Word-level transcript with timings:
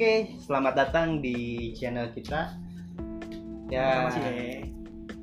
Oke, 0.00 0.32
selamat 0.40 0.80
datang 0.80 1.20
di 1.20 1.76
channel 1.76 2.08
kita. 2.16 2.56
Ya, 3.68 4.08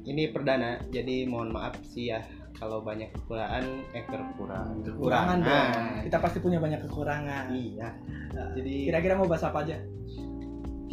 ini 0.05 0.29
perdana, 0.29 0.77
jadi 0.93 1.25
mohon 1.25 1.49
maaf 1.49 1.81
sih 1.81 2.13
ya 2.13 2.21
kalau 2.53 2.85
banyak 2.85 3.09
kekurangan, 3.09 3.65
eh 3.97 4.05
kekurangan, 4.05 4.85
Kekurangan 4.85 5.37
dong. 5.41 5.49
Nah, 5.73 6.05
Kita 6.05 6.21
pasti 6.21 6.37
punya 6.45 6.61
banyak 6.61 6.85
kekurangan. 6.85 7.57
Iya. 7.57 7.89
Nah, 8.37 8.53
Jadi 8.53 8.85
Kira-kira 8.85 9.17
mau 9.17 9.25
bahas 9.25 9.49
apa 9.49 9.65
aja? 9.65 9.81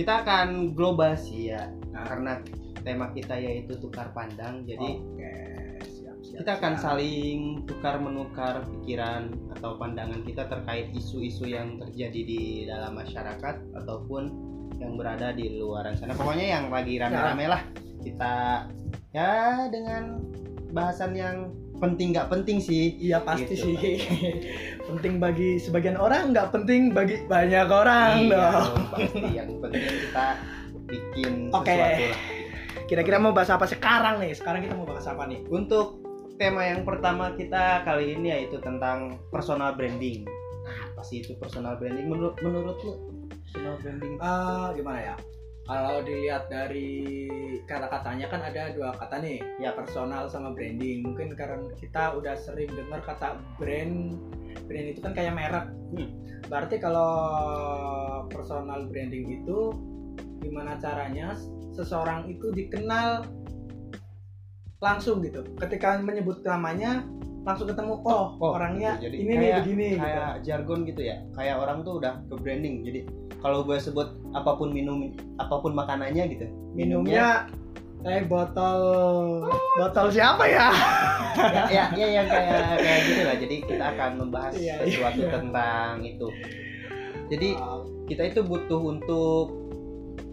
kita 0.00 0.24
akan 0.24 0.72
global 0.72 1.12
sih 1.20 1.52
ya, 1.52 1.68
Nah. 1.92 2.08
karena 2.08 2.40
tema 2.88 3.12
kita 3.12 3.36
yaitu 3.36 3.76
tukar 3.84 4.16
pandang. 4.16 4.64
Jadi 4.64 4.96
siap, 4.96 5.12
siap, 5.12 5.23
kita 6.34 6.58
akan 6.58 6.74
siap. 6.74 6.82
saling 6.84 7.38
tukar 7.64 7.96
menukar 7.96 8.54
pikiran 8.68 9.22
atau 9.52 9.76
pandangan 9.76 10.20
kita 10.22 10.44
terkait 10.44 10.90
isu-isu 10.92 11.46
yang 11.46 11.78
terjadi 11.78 12.20
di 12.20 12.42
dalam 12.64 12.94
masyarakat 12.94 13.54
ataupun 13.72 14.22
yang 14.76 14.98
berada 14.98 15.30
di 15.30 15.54
luar 15.54 15.94
sana 15.94 16.12
pokoknya 16.12 16.46
yang 16.50 16.64
lagi 16.66 16.98
rame-rame 16.98 17.46
lah 17.46 17.62
kita 18.02 18.66
ya 19.10 19.32
dengan 19.70 20.18
bahasan 20.70 21.14
yang 21.14 21.36
penting 21.76 22.10
nggak 22.10 22.26
penting 22.28 22.58
sih 22.58 22.98
Iya 22.98 23.22
pasti 23.22 23.54
Gitu, 23.54 23.70
sih. 23.70 23.76
penting 24.88 25.18
bagi 25.18 25.58
sebagian 25.58 25.94
orang, 25.94 26.30
nggak 26.30 26.50
penting 26.50 26.90
bagi 26.90 27.22
banyak 27.24 27.66
orang 27.66 28.14
Iya, 28.20 28.30
dong. 28.32 28.74
pasti 28.90 29.20
yang 29.30 29.50
penting 29.58 29.82
kita 29.82 30.26
bikin 30.84 31.32
Oke. 31.50 31.70
sesuatu 31.70 32.04
lah 32.08 32.20
Kira-kira 32.84 33.16
mau 33.16 33.32
bahas 33.32 33.48
apa 33.48 33.64
sekarang 33.64 34.20
nih? 34.20 34.36
Sekarang 34.36 34.60
kita 34.60 34.74
mau 34.74 34.84
bahas 34.84 35.06
apa 35.06 35.24
nih? 35.24 35.40
untuk 35.48 36.02
tema 36.36 36.66
yang 36.66 36.82
pertama 36.82 37.34
kita 37.38 37.86
kali 37.86 38.18
ini 38.18 38.34
yaitu 38.34 38.58
tentang 38.58 39.22
personal 39.30 39.74
branding 39.78 40.26
nah, 40.66 40.90
apa 40.90 41.02
sih 41.06 41.22
itu 41.22 41.38
personal 41.38 41.78
branding 41.78 42.10
menurut 42.10 42.34
menurut 42.42 42.78
lu 42.82 43.14
personal 43.54 43.78
branding 43.78 44.14
Eh, 44.18 44.68
gimana 44.74 45.00
ya? 45.00 45.16
Kalau 45.64 46.04
dilihat 46.04 46.52
dari 46.52 47.24
kata-katanya 47.64 48.28
kan 48.28 48.44
ada 48.44 48.68
dua 48.76 48.92
kata 49.00 49.16
nih, 49.24 49.40
ya 49.56 49.72
personal 49.72 50.28
sama 50.28 50.52
branding. 50.52 51.00
Mungkin 51.00 51.32
karena 51.32 51.72
kita 51.80 52.12
udah 52.20 52.36
sering 52.36 52.68
dengar 52.68 53.00
kata 53.00 53.40
brand, 53.56 54.20
brand 54.68 54.86
itu 54.92 55.00
kan 55.00 55.16
kayak 55.16 55.32
merek. 55.32 55.72
Hmm. 55.96 56.08
Berarti 56.52 56.76
kalau 56.76 57.12
personal 58.28 58.84
branding 58.92 59.40
itu 59.40 59.72
gimana 60.44 60.76
caranya 60.76 61.32
seseorang 61.72 62.28
itu 62.28 62.52
dikenal 62.52 63.24
langsung 64.84 65.24
gitu. 65.24 65.40
Ketika 65.56 65.96
menyebut 65.96 66.44
namanya 66.44 67.08
langsung 67.44 67.68
ketemu 67.68 68.00
oh, 68.04 68.36
Oh, 68.40 68.56
orangnya 68.56 68.96
gitu. 69.00 69.12
Jadi 69.12 69.16
ini 69.20 69.32
nih 69.32 69.36
kayak- 69.36 69.56
begini 69.60 69.86
gitu. 69.88 70.00
kayak 70.00 70.30
jargon 70.48 70.80
gitu 70.88 71.02
ya 71.04 71.16
kayak 71.36 71.56
orang 71.60 71.78
tuh 71.84 71.92
udah 72.00 72.12
ke 72.24 72.34
branding 72.40 72.74
jadi 72.80 73.00
kalau 73.44 73.60
gue 73.60 73.76
sebut 73.76 74.08
apa 74.32 74.56
pun 74.56 74.72
minum 74.72 75.12
apa 75.36 75.54
pun 75.60 75.76
makanannya 75.76 76.24
gitu 76.32 76.48
minumnya 76.72 77.44
teh 78.00 78.24
botol 78.24 79.44
botol 79.76 80.08
siapa 80.08 80.44
ya 80.48 80.68
ya, 81.36 81.64
ya 81.68 81.84
ya 81.92 82.06
yang 82.20 82.26
kayak 82.32 82.80
kayak 82.80 83.00
gitu 83.04 83.22
lah 83.28 83.36
jadi 83.36 83.56
kita 83.68 83.84
akan 83.92 84.10
membahas 84.24 84.54
iya, 84.56 84.74
sesuatu 84.80 85.20
iya. 85.24 85.32
tentang 85.32 85.92
itu 86.00 86.28
jadi 87.28 87.48
kita 88.08 88.22
itu 88.32 88.40
butuh 88.40 88.80
untuk 88.80 89.52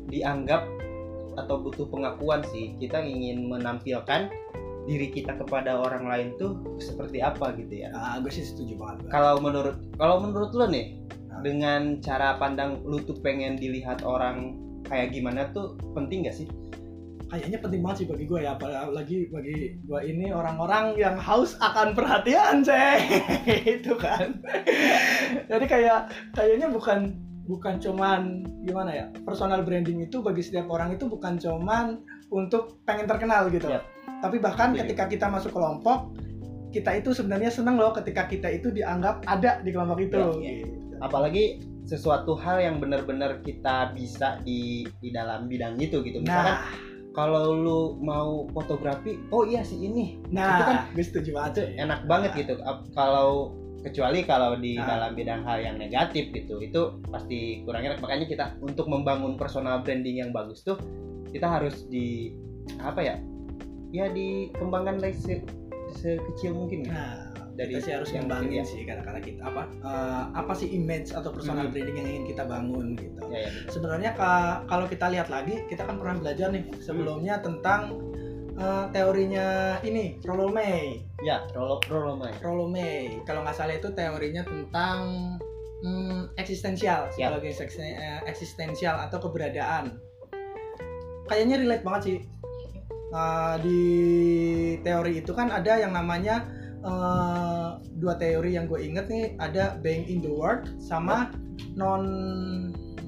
dianggap 0.08 0.64
atau 1.38 1.62
butuh 1.62 1.88
pengakuan 1.88 2.42
sih 2.52 2.76
kita 2.82 3.00
ingin 3.00 3.48
menampilkan 3.48 4.32
diri 4.90 5.14
kita 5.14 5.38
kepada 5.38 5.78
orang 5.78 6.10
lain 6.10 6.28
tuh 6.42 6.58
seperti 6.82 7.22
apa 7.22 7.54
gitu 7.54 7.86
ya 7.86 7.94
ah 7.94 8.18
gue 8.18 8.34
sih 8.34 8.42
setuju 8.42 8.76
banget 8.82 9.06
Bang. 9.06 9.12
kalau 9.14 9.34
menurut 9.38 9.78
kalau 9.96 10.18
menurut 10.20 10.52
lo 10.58 10.66
nih 10.66 11.02
Nah. 11.32 11.40
dengan 11.40 11.82
cara 12.04 12.36
pandang 12.36 12.84
lu 12.84 13.00
tuh 13.08 13.16
pengen 13.24 13.56
dilihat 13.56 14.04
orang 14.04 14.60
kayak 14.84 15.16
gimana 15.16 15.48
tuh 15.56 15.80
penting 15.96 16.28
gak 16.28 16.36
sih 16.36 16.48
kayaknya 17.32 17.64
penting 17.64 17.80
banget 17.80 18.04
sih 18.04 18.08
bagi 18.12 18.28
gue 18.28 18.40
ya 18.44 18.60
apalagi 18.60 19.32
bagi 19.32 19.80
gue 19.80 20.00
ini 20.04 20.36
orang-orang 20.36 21.00
yang 21.00 21.16
haus 21.16 21.56
akan 21.64 21.96
perhatian 21.96 22.60
ceh 22.60 23.00
itu 23.80 23.96
kan 23.96 24.36
jadi 25.48 25.64
kayak 25.64 26.00
kayaknya 26.36 26.68
bukan 26.68 27.16
bukan 27.50 27.82
cuman 27.82 28.46
gimana 28.64 28.92
ya 28.94 29.06
personal 29.26 29.66
branding 29.66 30.06
itu 30.06 30.22
bagi 30.22 30.46
setiap 30.46 30.70
orang 30.70 30.94
itu 30.94 31.10
bukan 31.10 31.42
cuman 31.42 32.02
untuk 32.30 32.80
pengen 32.86 33.10
terkenal 33.10 33.50
gitu. 33.50 33.68
Yap. 33.68 33.84
tapi 34.22 34.38
bahkan 34.38 34.78
ketika 34.78 35.10
kita 35.10 35.26
masuk 35.26 35.50
kelompok 35.50 36.14
kita 36.70 36.94
itu 36.96 37.12
sebenarnya 37.12 37.50
seneng 37.52 37.76
loh 37.82 37.92
ketika 37.92 38.30
kita 38.30 38.48
itu 38.48 38.70
dianggap 38.72 39.26
ada 39.26 39.60
di 39.60 39.70
kelompok 39.74 40.00
itu. 40.06 40.18
Yap. 40.18 40.38
Gitu. 40.38 40.96
apalagi 41.02 41.72
sesuatu 41.90 42.38
hal 42.38 42.62
yang 42.62 42.78
benar-benar 42.78 43.42
kita 43.42 43.92
bisa 43.92 44.38
di 44.46 44.86
di 45.02 45.10
dalam 45.10 45.50
bidang 45.50 45.76
itu 45.82 46.00
gitu. 46.06 46.22
Misalkan 46.22 46.56
nah. 46.62 46.72
kalau 47.12 47.58
lu 47.58 47.82
mau 48.00 48.46
fotografi 48.54 49.18
oh 49.34 49.44
iya 49.44 49.66
sih 49.66 49.82
ini. 49.82 50.22
Nah 50.30 50.62
itu 50.62 50.64
kan 50.64 50.78
gue 50.94 51.04
setuju 51.04 51.30
banget 51.36 51.74
enak 51.76 52.06
banget 52.06 52.32
gitu. 52.38 52.54
Ap- 52.64 52.88
kalau 52.94 53.58
kecuali 53.82 54.22
kalau 54.22 54.56
di 54.56 54.76
Nah. 54.76 54.86
dalam 54.88 55.12
bidang 55.14 55.42
hal 55.42 55.58
yang 55.60 55.76
negatif 55.76 56.30
gitu 56.30 56.58
itu 56.58 56.82
pasti 57.06 57.62
kurang 57.62 57.82
enak 57.84 57.98
makanya 57.98 58.26
kita 58.26 58.46
untuk 58.60 58.86
membangun 58.86 59.36
personal 59.36 59.82
branding 59.82 60.20
yang 60.20 60.30
bagus 60.30 60.62
tuh 60.62 60.78
kita 61.28 61.50
harus 61.50 61.86
di 61.86 62.30
apa 62.78 63.02
ya 63.02 63.16
ya 63.90 64.06
dikembangkan 64.08 64.98
dari 64.98 65.12
se- 65.12 65.44
sekecil 65.92 66.54
mungkin 66.54 66.84
gitu. 66.84 66.94
nah 66.94 67.28
dari 67.52 67.76
kita 67.76 67.84
sih 67.84 67.92
harus 67.92 68.10
yang 68.10 68.24
ngembangin 68.26 68.48
mungkin 68.48 68.64
sih 68.64 68.82
kata-kata 68.82 69.20
kita 69.20 69.42
apa 69.44 69.64
eh, 69.68 70.24
apa 70.32 70.54
sih 70.54 70.70
image 70.72 71.12
atau 71.12 71.30
personal 71.30 71.66
Hmm. 71.66 71.74
branding 71.74 71.98
yang 71.98 72.08
ingin 72.08 72.26
kita 72.28 72.44
bangun 72.46 72.96
gitu 72.96 73.20
ya, 73.28 73.38
ya, 73.38 73.40
ya. 73.44 73.52
sebenarnya 73.68 74.12
ka- 74.14 74.64
kalau 74.66 74.86
kita 74.86 75.10
lihat 75.10 75.28
lagi 75.28 75.60
kita 75.68 75.84
kan 75.84 75.98
pernah 75.98 76.16
belajar 76.18 76.48
nih 76.50 76.64
sebelumnya 76.78 77.40
tentang 77.40 77.98
eh, 78.54 78.86
teorinya 78.92 79.48
ini 79.82 80.22
Rollo 80.22 80.48
May 80.48 81.02
ya 81.22 81.46
Rolo 81.54 82.18
May. 82.18 82.34
Rollo 82.42 82.66
May. 82.68 83.22
Kalau 83.24 83.46
nggak 83.46 83.56
salah 83.58 83.78
itu 83.78 83.90
teorinya 83.94 84.42
tentang 84.42 85.00
hmm, 85.86 86.34
eksistensial 86.38 87.10
Ya. 87.18 87.30
eksis- 87.38 87.78
eh, 87.82 88.22
eksistensial 88.26 88.98
atau 89.10 89.22
keberadaan. 89.22 89.98
Kayaknya 91.30 91.56
relate 91.62 91.84
banget 91.86 92.02
sih. 92.04 92.18
Eh, 93.12 93.56
di 93.62 93.82
teori 94.82 95.22
itu 95.22 95.32
kan 95.36 95.52
ada 95.54 95.78
yang 95.78 95.94
namanya 95.94 96.48
eh, 96.82 97.70
dua 98.02 98.18
teori 98.18 98.58
yang 98.58 98.66
gue 98.66 98.82
inget 98.82 99.06
nih. 99.06 99.38
Ada 99.38 99.78
being 99.80 100.10
in 100.10 100.20
the 100.26 100.32
world 100.32 100.66
sama 100.82 101.30
non 101.78 102.04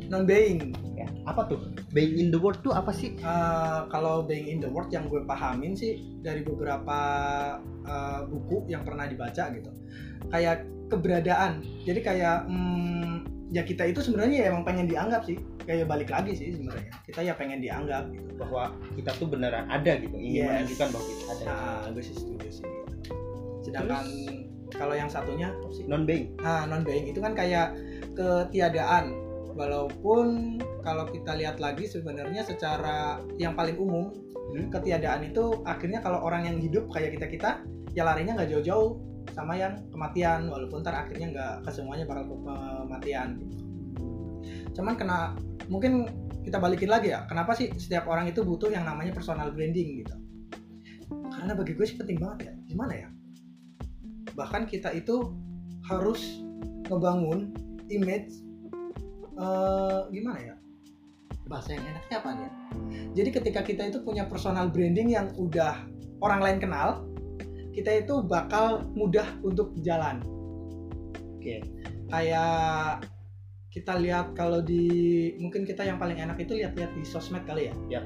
non 0.07 0.24
being 0.30 0.72
ya? 1.03 1.08
Apa 1.28 1.46
tuh? 1.52 1.59
Being 1.91 2.16
in 2.18 2.28
the 2.31 2.40
world 2.40 2.64
tuh 2.64 2.72
apa 2.72 2.90
sih? 2.96 3.19
Eh, 3.19 3.80
kalau 3.91 4.24
being 4.24 4.47
in 4.47 4.59
the 4.64 4.72
world 4.72 4.88
yang 4.90 5.12
gue 5.12 5.22
pahamin 5.28 5.75
sih 5.75 6.00
dari 6.24 6.41
beberapa 6.41 6.97
eh, 7.84 8.22
buku 8.28 8.72
yang 8.72 8.88
pernah 8.88 9.06
dibaca 9.06 9.52
gitu. 9.52 9.69
Kayak 10.31 10.66
keberadaan. 10.88 11.62
Jadi 11.84 12.00
kayak 12.02 12.47
hmm, 12.47 13.28
ya 13.53 13.62
kita 13.66 13.86
itu 13.90 14.02
sebenarnya 14.02 14.46
ya 14.46 14.46
emang 14.50 14.63
pengen 14.63 14.88
dianggap 14.88 15.28
sih. 15.28 15.38
Kayak 15.63 15.88
balik 15.88 16.09
lagi 16.12 16.36
sih 16.36 16.56
sebenarnya. 16.56 16.92
Kita 17.08 17.19
ya 17.24 17.34
pengen 17.36 17.59
dianggap 17.63 18.12
gitu. 18.12 18.36
Bahwa 18.40 18.75
kita 18.97 19.12
tuh 19.16 19.28
beneran 19.31 19.68
ada 19.72 19.96
gitu. 20.00 20.16
Ingin 20.16 20.44
Yes. 20.44 20.52
menunjukkan 20.66 20.88
bahwa 20.92 21.06
kita 21.08 21.24
ada. 21.31 21.46
Nah 21.47 21.86
gue 21.94 22.03
sih 22.03 22.16
setuju 22.16 22.50
sih. 22.50 22.66
Gitu. 22.66 22.84
sedangkan 23.63 24.03
kalau 24.75 24.92
yang 24.92 25.08
satunya 25.08 25.47
non 25.88 26.03
being 26.03 26.36
Nah, 26.44 26.68
non 26.68 26.84
being 26.84 27.08
itu 27.08 27.24
kan 27.24 27.31
kayak 27.31 27.72
ketiadaan. 28.18 29.16
Walaupun 29.53 30.58
kalau 30.81 31.06
kita 31.09 31.38
lihat 31.38 31.62
lagi 31.62 31.86
sebenarnya 31.86 32.41
secara 32.41 33.22
yang 33.38 33.53
paling 33.53 33.78
umum, 33.78 34.09
Hmm. 34.53 34.69
ketiadaan 34.69 35.33
itu 35.33 35.66
akhirnya 35.66 36.04
kalau 36.04 36.22
orang 36.22 36.45
yang 36.45 36.57
hidup 36.62 36.86
kayak 36.94 37.18
kita-kita 37.18 37.66
ya 37.98 38.06
larinya 38.06 38.38
nggak 38.38 38.54
jauh-jauh 38.54 39.01
sama 39.33 39.57
yang 39.57 39.81
kematian 39.89 40.45
walaupun 40.45 40.86
ntar 40.86 40.94
akhirnya 40.94 41.33
nggak 41.33 41.54
kesemuanya 41.66 42.06
bakal 42.06 42.24
ke 42.30 42.36
kematian. 42.86 43.30
Cuman 44.78 44.94
kena 44.94 45.33
mungkin 45.72 46.06
kita 46.44 46.60
balikin 46.60 46.92
lagi 46.92 47.16
ya, 47.16 47.24
kenapa 47.25 47.56
sih 47.56 47.72
setiap 47.80 48.06
orang 48.06 48.28
itu 48.30 48.44
butuh 48.44 48.68
yang 48.68 48.83
namanya 48.83 49.16
personal 49.16 49.50
branding 49.50 50.04
gitu? 50.04 50.16
Karena 51.10 51.56
bagi 51.56 51.74
gue 51.74 51.86
sih 51.88 51.98
penting 51.98 52.19
banget 52.19 52.51
ya. 52.51 52.54
Gimana 52.68 52.94
ya? 52.94 53.07
Bahkan 54.38 54.68
kita 54.68 54.92
itu 54.92 55.33
harus 55.88 56.19
ngebangun 56.92 57.56
image 57.88 58.44
eh, 59.38 60.00
gimana 60.13 60.39
ya 60.39 60.56
bahasa 61.44 61.75
yang 61.75 61.83
enaknya 61.83 62.18
apa 62.24 62.30
nih 62.33 62.44
ya? 62.44 62.51
jadi 63.19 63.30
ketika 63.41 63.62
kita 63.68 63.83
itu 63.91 64.00
punya 64.01 64.24
personal 64.25 64.71
branding 64.71 65.12
yang 65.12 65.27
udah 65.35 65.83
orang 66.24 66.39
lain 66.39 66.59
kenal 66.63 67.03
kita 67.75 68.06
itu 68.06 68.24
bakal 68.24 68.85
mudah 68.95 69.27
untuk 69.44 69.75
jalan 69.83 70.24
oke 71.41 71.56
kayak 72.07 73.03
kita 73.74 73.97
lihat 73.97 74.38
kalau 74.38 74.62
di 74.62 75.33
mungkin 75.41 75.65
kita 75.65 75.81
yang 75.81 75.97
paling 75.97 76.21
enak 76.21 76.38
itu 76.38 76.53
lihat-lihat 76.53 76.94
di 76.94 77.01
sosmed 77.01 77.41
kali 77.50 77.74
ya. 77.74 77.97
Yap. 77.97 78.06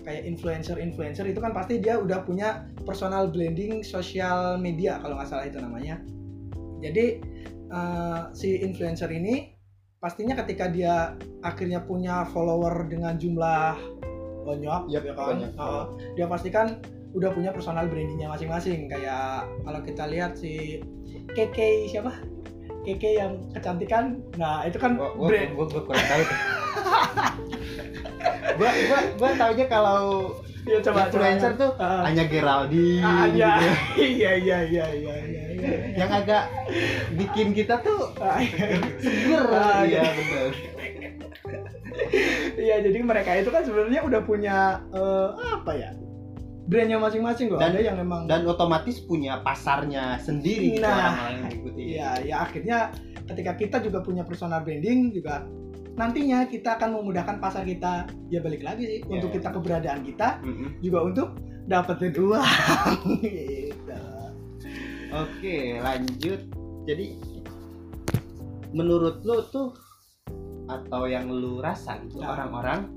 Kayak 0.00 0.22
influencer-influencer 0.32 1.28
itu 1.28 1.40
kan 1.44 1.52
pasti 1.52 1.76
dia 1.76 2.00
udah 2.00 2.24
punya 2.24 2.64
personal 2.88 3.28
branding 3.28 3.84
sosial 3.84 4.56
media 4.56 4.96
kalau 5.04 5.20
nggak 5.20 5.28
salah 5.28 5.44
itu 5.44 5.60
namanya. 5.60 6.00
Jadi 6.80 7.20
eh, 7.68 8.20
si 8.32 8.64
influencer 8.64 9.12
ini 9.12 9.52
pastinya 10.04 10.36
ketika 10.44 10.68
dia 10.68 11.16
akhirnya 11.40 11.80
punya 11.80 12.28
follower 12.28 12.92
dengan 12.92 13.16
jumlah 13.16 13.80
banyak 14.44 14.92
Yap, 14.92 15.00
ya 15.08 15.16
kan. 15.16 15.28
banyak. 15.32 15.50
Uh, 15.56 15.84
dia 16.12 16.28
pasti 16.28 16.52
kan 16.52 16.76
udah 17.16 17.32
punya 17.32 17.56
personal 17.56 17.88
brandingnya 17.88 18.28
masing-masing. 18.28 18.92
Kayak 18.92 19.48
kalau 19.64 19.80
kita 19.80 20.04
lihat 20.04 20.36
si 20.36 20.84
KK 21.32 21.88
siapa? 21.88 22.12
KK 22.84 23.04
yang 23.16 23.32
kecantikan. 23.56 24.20
Nah 24.36 24.68
itu 24.68 24.76
kan 24.76 25.00
gua 25.00 25.16
gua, 25.16 25.28
brand. 25.32 25.50
gua, 25.56 25.66
gua 25.72 25.82
kurang 25.88 26.04
tahu 26.04 26.22
gua 28.60 28.70
gua 28.76 29.00
gua 29.16 29.30
taunya 29.40 29.66
kalau 29.72 30.00
ya 30.64 30.78
coba 30.80 30.98
influencer 31.06 31.52
tuh 31.54 31.70
Ah. 31.76 32.02
hanya 32.04 32.24
Geraldine 32.24 33.00
Ah, 33.00 33.24
gitu 33.26 33.36
iya. 33.36 33.52
ya. 33.52 33.74
iya 34.00 34.32
iya 34.34 34.58
iya 34.64 34.84
iya 34.90 35.14
iya 35.20 35.44
iya 35.54 35.72
yang 35.94 36.10
agak 36.10 36.44
bikin 37.14 37.52
kita 37.52 37.78
tuh 37.78 38.10
Ah, 38.16 38.38
iya. 38.38 38.66
seger 38.96 39.42
Ah, 39.46 39.82
iya 39.82 40.00
iya. 40.00 40.02
betul 40.10 40.48
Iya, 42.56 42.82
jadi 42.82 42.98
mereka 43.00 43.30
itu 43.34 43.48
kan 43.48 43.62
sebenarnya 43.62 44.02
udah 44.02 44.20
punya 44.20 44.56
eh, 44.90 45.28
apa 45.52 45.72
ya? 45.72 45.90
Brandnya 46.64 46.96
masing-masing 46.96 47.52
loh. 47.52 47.60
Dan- 47.60 47.70
Ada 47.70 47.80
yang 47.84 47.96
memang 47.96 48.24
dan 48.24 48.42
otomatis 48.44 48.98
punya 48.98 49.38
pasarnya 49.38 50.16
sendiri 50.18 50.74
gitu 50.74 50.82
Nah, 50.82 50.90
orang-orang 50.90 51.30
yang 51.30 51.42
mengikuti 51.44 51.80
Iya, 51.92 52.10
ya 52.24 52.36
akhirnya 52.40 52.78
ketika 53.24 53.52
kita 53.54 53.76
juga 53.80 53.98
punya 54.00 54.22
personal 54.22 54.60
branding 54.60 55.12
juga 55.12 55.44
nantinya 55.94 56.44
kita 56.44 56.74
akan 56.74 56.98
memudahkan 56.98 57.38
pasar 57.38 57.62
kita 57.62 58.06
ya 58.26 58.38
balik 58.38 58.62
lagi 58.62 58.82
sih 58.84 58.98
Iya, 59.00 59.10
untuk 59.14 59.30
iya. 59.30 59.36
kita 59.36 59.48
keberadaan 59.50 60.00
kita 60.02 60.28
Mm-mm. 60.42 60.68
juga 60.80 60.98
untuk 61.02 61.28
dapetin 61.64 62.12
uang 62.14 62.44
gitu. 63.22 64.00
oke 65.10 65.56
lanjut 65.80 66.40
jadi 66.84 67.06
menurut 68.70 69.22
lu 69.22 69.38
tuh 69.48 69.70
atau 70.66 71.06
yang 71.06 71.28
lu 71.28 71.60
rasa 71.60 72.00
gitu 72.02 72.18
Nah. 72.18 72.34
orang-orang 72.34 72.90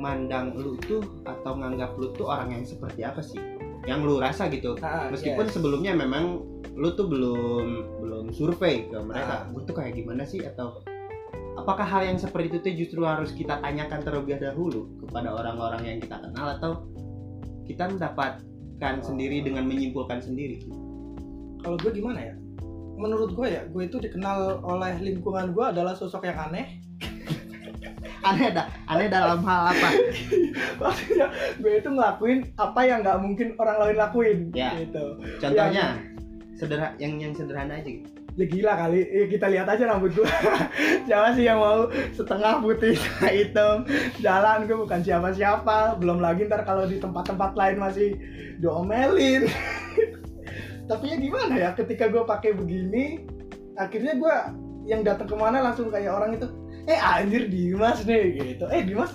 mandang 0.00 0.56
lu 0.56 0.80
tuh 0.80 1.04
atau 1.22 1.52
nganggap 1.54 1.92
lu 1.94 2.08
tuh 2.16 2.26
orang 2.26 2.48
yang 2.50 2.64
seperti 2.64 3.04
apa 3.04 3.20
sih 3.20 3.36
yang 3.84 4.00
lu 4.00 4.16
rasa 4.16 4.48
gitu 4.48 4.72
Nah, 4.76 5.12
meskipun 5.12 5.44
yes. 5.44 5.52
sebelumnya 5.52 5.92
memang 5.92 6.40
lu 6.72 6.88
tuh 6.90 7.04
belum 7.04 7.66
belum 8.00 8.24
survei 8.32 8.88
ke 8.88 8.96
mereka 8.98 9.44
Ah. 9.44 9.52
gue 9.52 9.62
tuh 9.62 9.76
kayak 9.76 9.92
gimana 9.94 10.24
sih 10.24 10.40
atau 10.40 10.80
apakah 11.54 11.82
hal 11.82 12.02
yang 12.04 12.18
seperti 12.18 12.46
itu 12.52 12.58
tuh 12.60 12.72
justru 12.76 13.00
harus 13.02 13.30
kita 13.30 13.58
tanyakan 13.58 14.00
terlebih 14.02 14.38
dahulu 14.38 14.86
kepada 15.02 15.32
orang-orang 15.32 15.82
yang 15.86 15.98
kita 15.98 16.18
kenal 16.18 16.46
atau 16.56 16.70
kita 17.66 17.86
mendapatkan 17.88 18.46
Oh. 18.80 19.04
sendiri 19.04 19.44
dengan 19.44 19.68
menyimpulkan 19.68 20.24
sendiri 20.24 20.64
kalau 21.60 21.76
gue 21.76 21.92
gimana 21.92 22.32
ya? 22.32 22.34
Menurut 22.96 23.32
gue 23.32 23.48
ya, 23.48 23.64
gue 23.64 23.82
itu 23.84 23.96
dikenal 23.96 24.60
oleh 24.60 24.96
lingkungan 25.00 25.52
gue 25.52 25.64
adalah 25.64 25.92
sosok 25.92 26.24
yang 26.24 26.48
aneh. 26.48 26.80
aneh 28.28 28.48
dah 28.52 28.68
aneh 28.86 29.08
dalam 29.08 29.40
hal 29.40 29.72
apa 29.72 29.88
Maksudnya 30.80 31.28
gue 31.56 31.72
itu 31.76 31.88
ngelakuin 31.88 32.38
apa 32.56 32.80
yang 32.84 33.00
nggak 33.00 33.18
mungkin 33.20 33.48
orang 33.56 33.76
lain 33.80 33.96
lakuin 33.96 34.38
Ya. 34.52 34.76
gitu. 34.76 35.16
contohnya 35.40 35.96
sederhana 36.56 36.92
yang 36.96 37.16
yang 37.16 37.32
sederhana 37.32 37.80
aja 37.80 37.88
gitu 37.88 38.08
Ya 38.38 38.44
gila 38.46 38.72
kali, 38.78 39.00
Eh, 39.10 39.26
kita 39.26 39.50
lihat 39.50 39.66
aja 39.66 39.90
rambut 39.90 40.14
gue 40.14 40.26
Siapa 41.06 41.34
sih 41.34 41.44
yang 41.50 41.58
mau 41.58 41.90
setengah 42.14 42.62
putih 42.62 42.94
hitam? 43.26 43.82
Jalan 44.22 44.70
gue 44.70 44.76
bukan 44.78 45.00
siapa-siapa. 45.02 45.98
Belum 45.98 46.22
lagi 46.22 46.46
ntar 46.46 46.62
kalau 46.62 46.86
di 46.86 47.02
tempat-tempat 47.02 47.58
lain 47.58 47.76
masih 47.82 48.14
diomelin. 48.62 49.50
Tapi 50.90 51.04
ya 51.06 51.16
gimana 51.18 51.54
ya 51.54 51.70
ketika 51.78 52.10
gue 52.10 52.26
pakai 52.26 52.50
begini 52.50 53.22
Akhirnya 53.78 54.18
gue 54.18 54.34
yang 54.90 55.06
datang 55.06 55.30
ke 55.30 55.36
mana 55.38 55.62
langsung 55.62 55.86
kayak 55.86 56.10
orang 56.10 56.34
itu 56.34 56.50
Eh 56.90 56.98
anjir 56.98 57.46
Dimas 57.46 58.02
nih 58.02 58.56
gitu. 58.56 58.66
Eh 58.68 58.82
Dimas 58.82 59.14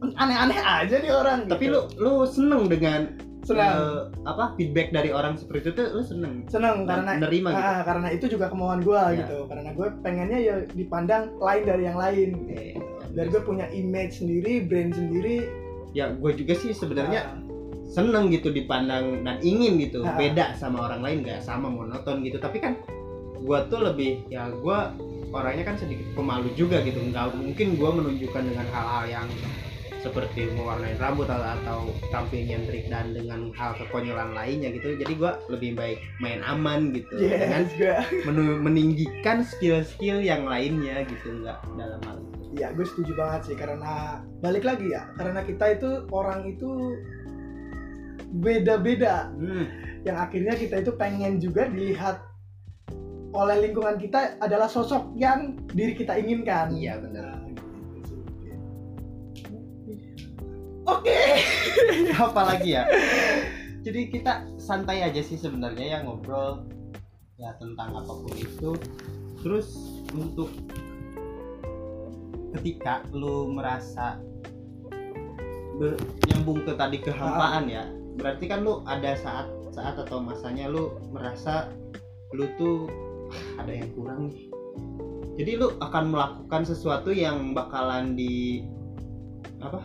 aneh-aneh 0.00 0.56
aja 0.56 0.96
nih 0.96 1.12
orang 1.12 1.44
tapi 1.44 1.68
gitu. 1.68 1.84
lu 2.00 2.24
lu 2.24 2.24
seneng 2.24 2.64
dengan 2.72 3.20
senang. 3.52 3.74
Eh, 3.76 4.00
apa 4.22 4.44
feedback 4.54 4.88
dari 4.90 5.10
orang 5.10 5.34
seperti 5.34 5.66
itu 5.66 5.70
tuh 5.74 5.86
lu 5.90 6.02
seneng? 6.02 6.34
Seneng 6.46 6.84
dan 6.84 7.02
karena 7.02 7.10
menerima 7.18 7.48
gitu. 7.50 7.62
Ah, 7.62 7.80
karena 7.82 8.08
itu 8.10 8.24
juga 8.28 8.46
kemauan 8.48 8.80
gue 8.80 8.94
Ya. 8.96 9.18
gitu. 9.20 9.38
Karena 9.46 9.70
gue 9.70 9.88
pengennya 10.00 10.38
ya 10.38 10.54
dipandang 10.70 11.22
lain 11.36 11.62
dari 11.64 11.82
yang 11.84 11.98
lain. 11.98 12.30
Oke. 12.38 12.64
dan 13.10 13.26
gue 13.26 13.42
punya 13.42 13.66
image 13.74 14.22
sendiri 14.22 14.62
brand 14.62 14.94
sendiri. 14.94 15.42
Ya 15.90 16.14
gue 16.14 16.30
juga 16.32 16.54
sih 16.54 16.70
sebenarnya 16.70 17.26
Ah, 17.26 17.34
seneng 17.84 18.30
gitu 18.30 18.54
dipandang 18.54 19.26
dan 19.26 19.42
ingin 19.42 19.82
gitu. 19.82 20.06
Ah. 20.06 20.14
beda 20.14 20.54
sama 20.54 20.86
orang 20.86 21.02
lain 21.02 21.26
gak 21.26 21.42
sama 21.42 21.66
monoton 21.66 22.22
gitu. 22.22 22.38
Tapi 22.38 22.62
kan 22.62 22.78
gue 23.34 23.58
tuh 23.66 23.82
lebih 23.82 24.22
ya 24.28 24.46
gue 24.46 24.78
orangnya 25.30 25.64
kan 25.64 25.74
sedikit 25.74 26.06
pemalu 26.14 26.54
juga 26.54 26.78
gitu. 26.82 27.02
Nggak 27.02 27.34
mungkin 27.34 27.74
gue 27.74 27.90
menunjukkan 27.90 28.42
dengan 28.46 28.66
hal-hal 28.70 29.04
yang 29.10 29.26
seperti 30.00 30.48
mewarnai 30.56 30.96
rambut 30.96 31.28
atau, 31.28 31.44
atau 31.60 31.78
tampil 32.08 32.48
nyentrik 32.48 32.88
dan 32.88 33.12
dengan 33.12 33.52
hal 33.52 33.76
kekonyolan 33.76 34.32
lainnya 34.32 34.72
gitu. 34.72 34.96
Jadi 34.96 35.12
gue 35.12 35.32
lebih 35.52 35.76
baik 35.76 36.00
main 36.24 36.40
aman 36.44 36.96
gitu. 36.96 37.20
Dengan 37.20 37.68
yes 37.68 37.72
gue 37.76 37.96
menu- 38.24 38.60
meninggikan 38.60 39.44
skill-skill 39.44 40.24
yang 40.24 40.48
lainnya 40.48 41.04
gitu 41.04 41.44
nggak 41.44 41.60
dalam 41.76 42.00
hal 42.08 42.16
itu. 42.16 42.44
Ya 42.56 42.72
gue 42.72 42.86
setuju 42.88 43.12
banget 43.12 43.52
sih. 43.52 43.56
Karena 43.56 44.24
balik 44.40 44.64
lagi 44.64 44.88
ya 44.88 45.04
karena 45.20 45.44
kita 45.44 45.76
itu 45.76 45.90
orang 46.10 46.48
itu 46.48 46.96
beda-beda. 48.40 49.28
Hmm. 49.36 49.68
yang 50.00 50.16
akhirnya 50.16 50.56
kita 50.56 50.80
itu 50.80 50.96
pengen 50.96 51.36
juga 51.36 51.68
dilihat 51.68 52.24
oleh 53.36 53.68
lingkungan 53.68 54.00
kita 54.00 54.40
adalah 54.40 54.64
sosok 54.64 55.12
yang 55.20 55.60
diri 55.76 55.92
kita 55.92 56.16
inginkan. 56.16 56.72
Iya 56.72 57.04
benar 57.04 57.39
Oke. 60.90 61.20
apa 62.26 62.40
lagi 62.42 62.74
ya? 62.74 62.84
Jadi 63.80 64.12
kita 64.12 64.44
santai 64.60 65.00
aja 65.00 65.22
sih 65.22 65.40
sebenarnya 65.40 65.86
ya 65.86 65.98
ngobrol 66.04 66.66
ya 67.40 67.56
tentang 67.56 67.96
apa 67.96 68.12
pun 68.12 68.34
itu. 68.36 68.76
Terus 69.40 69.68
untuk 70.12 70.52
ketika 72.58 73.06
lu 73.14 73.54
merasa 73.54 74.18
ber- 75.78 75.96
nyambung 76.28 76.60
ke 76.66 76.74
tadi 76.76 76.98
kehampaan 77.00 77.70
ya 77.70 77.86
berarti 78.18 78.50
kan 78.50 78.66
lu 78.66 78.82
ada 78.84 79.16
saat 79.16 79.48
saat 79.70 79.96
atau 79.96 80.18
masanya 80.20 80.68
lu 80.68 80.98
merasa 81.14 81.70
lu 82.34 82.44
tuh 82.58 82.90
"Ah, 83.30 83.64
ada 83.64 83.72
yang 83.72 83.88
kurang 83.94 84.28
nih. 84.34 84.50
Jadi 85.40 85.56
lu 85.56 85.72
akan 85.80 86.04
melakukan 86.12 86.62
sesuatu 86.68 87.14
yang 87.14 87.56
bakalan 87.56 88.12
di 88.12 88.66
apa 89.62 89.80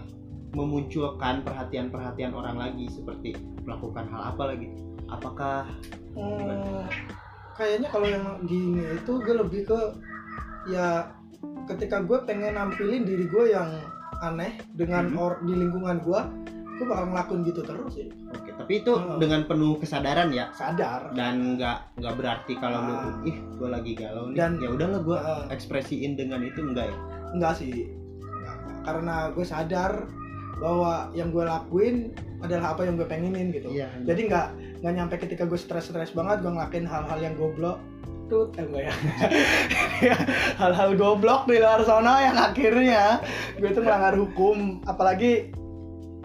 memunculkan 0.55 1.43
perhatian-perhatian 1.43 2.31
orang 2.31 2.55
lagi 2.55 2.87
seperti 2.87 3.35
melakukan 3.61 4.07
hal 4.07 4.31
apa 4.31 4.55
lagi? 4.55 4.71
Apakah 5.05 5.67
Hmm, 6.15 6.87
kayaknya 7.53 7.91
kalau 7.91 8.07
yang 8.07 8.23
gini 8.43 8.79
itu 8.95 9.11
gue 9.19 9.35
lebih 9.35 9.67
ke 9.67 9.79
ya 10.65 11.11
ketika 11.67 11.99
gue 11.99 12.23
pengen 12.23 12.55
nampilin 12.55 13.03
diri 13.03 13.27
gue 13.27 13.51
yang 13.51 13.67
aneh 14.17 14.55
dengan 14.71 15.11
Mhm. 15.11 15.19
or 15.19 15.43
di 15.43 15.53
lingkungan 15.53 15.99
gue 15.99 16.21
gue 16.75 16.83
bakal 16.83 17.07
ngelakuin 17.07 17.41
gitu 17.43 17.61
terus 17.61 17.91
sih. 17.93 18.07
Oke 18.31 18.51
tapi 18.51 18.79
itu 18.79 18.91
Hmm. 18.91 19.15
dengan 19.15 19.43
penuh 19.43 19.75
kesadaran 19.75 20.31
ya? 20.31 20.51
Sadar. 20.51 21.11
Dan 21.11 21.55
nggak 21.55 21.99
nggak 21.99 22.13
berarti 22.15 22.53
kalau 22.55 22.79
lu 22.81 22.93
Ah. 22.93 23.11
ih 23.23 23.37
gue 23.53 23.69
lagi 23.69 23.91
galau 23.93 24.27
nih. 24.27 24.35
Dan- 24.35 24.59
ya 24.59 24.69
udahlah 24.71 24.99
gue 24.99 25.17
Ah. 25.17 25.43
ekspresiin 25.47 26.15
dengan 26.15 26.39
itu 26.41 26.59
enggak 26.59 26.87
ya? 26.87 26.97
Enggak 27.31 27.53
sih. 27.55 27.91
Karena 28.83 29.31
gue 29.31 29.43
sadar 29.43 30.07
bahwa 30.59 31.11
yang 31.11 31.29
gue 31.35 31.43
lakuin 31.43 32.15
adalah 32.39 32.77
apa 32.77 32.87
yang 32.87 32.95
gue 32.95 33.07
pengenin 33.07 33.51
gitu. 33.51 33.71
Iya 33.71 33.91
jadi 34.07 34.21
nggak 34.31 34.47
nggak 34.83 34.93
nyampe 34.93 35.15
ketika 35.19 35.43
gue 35.47 35.59
stres-stres 35.59 36.15
banget 36.15 36.43
gue 36.43 36.51
ngelakuin 36.51 36.87
hal-hal 36.87 37.19
yang 37.19 37.35
goblok. 37.35 37.79
Tut 38.25 38.57
eh 38.57 38.65
enggak 38.65 38.89
ya. 40.09 40.17
Hal-hal 40.57 40.97
goblok 40.97 41.45
di 41.45 41.61
luar 41.61 41.85
sana 41.85 42.25
yang 42.25 42.37
akhirnya 42.41 43.21
gue 43.59 43.69
itu 43.69 43.81
melanggar 43.83 44.17
hukum. 44.17 44.81
Apalagi 44.89 45.53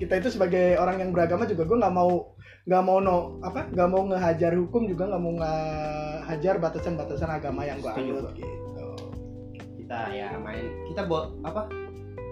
kita 0.01 0.17
itu 0.17 0.33
sebagai 0.33 0.81
orang 0.81 1.05
yang 1.05 1.11
beragama 1.13 1.45
juga 1.45 1.69
gue 1.69 1.77
nggak 1.77 1.93
mau 1.93 2.33
nggak 2.65 2.83
mau 2.85 2.99
no 3.05 3.41
apa 3.45 3.69
nggak 3.73 3.89
mau 3.89 4.03
ngehajar 4.09 4.53
hukum 4.57 4.89
juga 4.89 5.09
nggak 5.13 5.23
mau 5.23 5.33
ngehajar 5.37 6.55
batasan-batasan 6.57 7.29
agama 7.29 7.69
yang 7.69 7.81
gue 7.85 7.93
anut 7.93 8.33
gitu. 8.33 8.49
Kita 9.81 10.09
ya 10.15 10.39
main 10.41 10.65
kita 10.89 11.05
bo 11.05 11.37
apa 11.45 11.69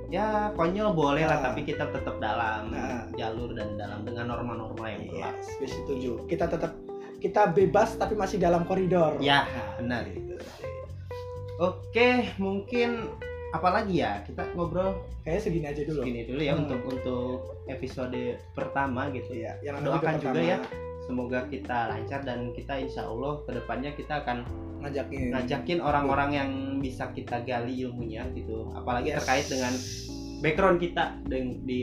ya 0.08 0.26
konyol 0.52 0.92
boleh 0.92 1.22
lah 1.22 1.38
Ah. 1.38 1.44
tapi 1.46 1.62
kita 1.62 1.84
tetap 1.86 2.16
dalam 2.18 2.72
Ah. 2.72 3.04
jalur 3.12 3.52
dan 3.52 3.76
dalam 3.76 4.02
dengan 4.02 4.30
norma-norma 4.30 4.88
yang 4.88 5.04
berlaku 5.04 5.36
yes 5.36 5.46
gue 5.54 5.68
setuju 5.68 6.10
kita 6.24 6.44
tetap 6.46 6.72
kita 7.18 7.50
bebas 7.50 7.94
tapi 7.94 8.14
masih 8.14 8.38
dalam 8.38 8.64
koridor 8.64 9.18
ya 9.18 9.44
Nah, 9.44 9.76
benar 9.76 10.02
gitu. 10.06 10.34
oke 11.58 12.08
mungkin 12.36 13.10
apalagi 13.50 14.00
ya 14.00 14.22
kita 14.22 14.44
ngobrol 14.52 14.96
kayaknya 15.20 15.42
segini 15.42 15.66
aja 15.66 15.82
dulu 15.82 16.00
segini 16.00 16.22
dulu 16.24 16.40
ya 16.40 16.52
Hmm. 16.52 16.62
untuk 16.64 16.80
untuk 16.86 17.36
episode 17.66 18.20
pertama 18.52 19.08
gitu 19.10 19.32
Iya, 19.34 19.56
yang 19.62 19.80
Doakan 19.80 20.16
juga 20.18 20.40
ya. 20.40 20.58
Semoga 21.08 21.48
kita 21.48 21.88
lancar 21.88 22.20
dan 22.20 22.52
kita 22.52 22.76
insya 22.76 23.08
Allah 23.08 23.40
ke 23.48 23.56
depannya 23.56 23.96
kita 23.96 24.20
akan 24.20 24.44
ngajakin. 24.84 25.32
ngajakin 25.32 25.80
orang-orang 25.80 26.30
yang 26.36 26.50
bisa 26.84 27.08
kita 27.16 27.40
gali 27.48 27.80
ilmunya 27.80 28.28
gitu. 28.36 28.68
Apalagi 28.76 29.16
Yes. 29.16 29.24
terkait 29.24 29.46
dengan 29.48 29.72
background 30.44 30.78
kita 30.78 31.16
di, 31.26 31.56
di 31.64 31.78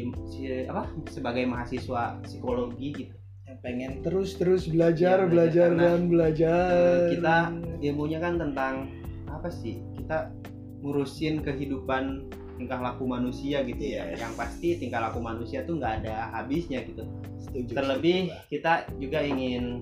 apa 0.69 0.87
sebagai 1.09 1.43
mahasiswa 1.49 2.21
psikologi 2.21 2.93
gitu. 2.93 3.15
Yang 3.49 3.59
pengen 3.65 3.91
terus 4.05 4.29
terus 4.37 4.63
belajar 4.69 5.25
Iya, 5.25 5.27
belajar, 5.27 5.67
belajar, 5.73 5.89
dan 5.97 5.99
belajar. 6.07 6.69
Eh, 6.71 7.05
kita 7.17 7.35
ilmunya 7.81 8.19
kan 8.21 8.33
tentang 8.37 8.73
apa 9.27 9.49
sih? 9.49 9.81
Kita 9.97 10.29
ngurusin 10.85 11.41
kehidupan 11.41 12.29
tingkah 12.55 12.79
laku 12.79 13.03
manusia 13.09 13.65
gitu 13.65 13.81
ya. 13.83 14.07
Yes. 14.13 14.21
yang 14.21 14.33
pasti 14.37 14.77
tingkah 14.79 15.01
laku 15.03 15.19
manusia 15.19 15.65
tuh 15.67 15.81
nggak 15.81 16.05
ada 16.05 16.29
habisnya 16.31 16.85
gitu 16.87 17.03
setuju 17.55 17.71
terlebih 17.71 18.19
setuju. 18.27 18.47
kita 18.51 18.73
juga 18.99 19.19
ingin 19.23 19.79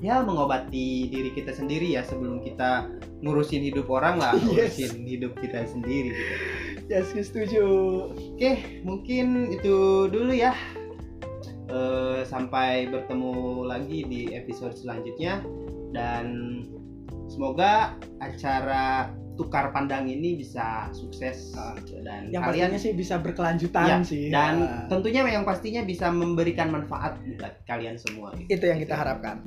ya 0.00 0.20
mengobati 0.20 1.08
diri 1.08 1.32
kita 1.32 1.52
sendiri 1.56 1.96
ya 1.96 2.04
sebelum 2.04 2.44
kita 2.44 2.88
ngurusin 3.24 3.64
hidup 3.64 3.88
orang 3.88 4.20
lah 4.20 4.36
Yes. 4.52 4.76
ngurusin 4.76 5.08
hidup 5.08 5.32
kita 5.40 5.64
sendiri 5.64 6.12
gitu 6.12 6.34
yes 6.92 7.08
setuju 7.16 7.64
oke 8.12 8.52
mungkin 8.84 9.48
itu 9.56 10.08
dulu 10.12 10.32
ya 10.36 10.52
Eh, 11.70 12.26
sampai 12.26 12.90
bertemu 12.90 13.62
lagi 13.62 14.02
di 14.02 14.34
episode 14.34 14.74
selanjutnya 14.74 15.38
dan 15.94 16.26
semoga 17.30 17.94
acara 18.18 19.14
tukar 19.40 19.72
pandang 19.72 20.04
ini 20.04 20.36
bisa 20.36 20.92
sukses 20.92 21.56
dan 22.04 22.28
yang 22.28 22.44
kalian 22.44 22.76
sih 22.76 22.92
bisa 22.92 23.16
berkelanjutan 23.16 23.88
Ya, 23.88 23.96
sih 24.04 24.28
dan 24.28 24.60
Ya. 24.60 24.84
tentunya 24.92 25.24
yang 25.24 25.48
pastinya 25.48 25.80
bisa 25.80 26.12
memberikan 26.12 26.68
manfaat 26.68 27.16
buat 27.40 27.56
kalian 27.64 27.96
semua 27.96 28.36
gitu. 28.36 28.60
itu 28.60 28.64
yang 28.68 28.76
kita 28.76 28.92
harapkan 28.92 29.40